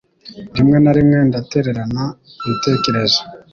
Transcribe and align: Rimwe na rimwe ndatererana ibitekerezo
Rimwe 0.57 0.77
na 0.83 0.91
rimwe 0.97 1.17
ndatererana 1.27 2.03
ibitekerezo 2.45 3.19